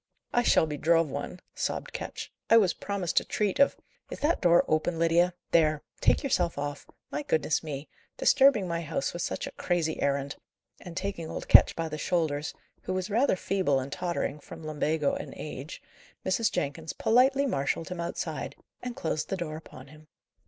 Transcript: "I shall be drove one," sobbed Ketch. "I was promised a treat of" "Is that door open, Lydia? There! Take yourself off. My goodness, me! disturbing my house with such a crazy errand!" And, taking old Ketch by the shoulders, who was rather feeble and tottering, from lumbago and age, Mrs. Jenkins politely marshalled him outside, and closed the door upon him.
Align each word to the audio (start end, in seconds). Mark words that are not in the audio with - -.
"I 0.33 0.41
shall 0.41 0.65
be 0.65 0.77
drove 0.77 1.11
one," 1.11 1.41
sobbed 1.53 1.93
Ketch. 1.93 2.31
"I 2.49 2.57
was 2.57 2.73
promised 2.73 3.19
a 3.19 3.23
treat 3.23 3.59
of" 3.59 3.75
"Is 4.09 4.17
that 4.21 4.41
door 4.41 4.65
open, 4.67 4.97
Lydia? 4.97 5.35
There! 5.51 5.83
Take 5.99 6.23
yourself 6.23 6.57
off. 6.57 6.87
My 7.11 7.21
goodness, 7.21 7.61
me! 7.61 7.87
disturbing 8.17 8.67
my 8.67 8.81
house 8.81 9.13
with 9.13 9.21
such 9.21 9.45
a 9.45 9.51
crazy 9.51 10.01
errand!" 10.01 10.37
And, 10.79 10.97
taking 10.97 11.29
old 11.29 11.47
Ketch 11.47 11.75
by 11.75 11.87
the 11.87 11.99
shoulders, 11.99 12.55
who 12.81 12.93
was 12.95 13.11
rather 13.11 13.35
feeble 13.35 13.79
and 13.79 13.91
tottering, 13.93 14.39
from 14.39 14.63
lumbago 14.65 15.13
and 15.13 15.35
age, 15.37 15.83
Mrs. 16.25 16.51
Jenkins 16.51 16.93
politely 16.93 17.45
marshalled 17.45 17.89
him 17.89 17.99
outside, 17.99 18.55
and 18.81 18.95
closed 18.95 19.29
the 19.29 19.37
door 19.37 19.55
upon 19.55 19.85
him. 19.89 20.07